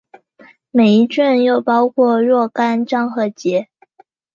[0.71, 3.69] 每一卷又包括若干章和节。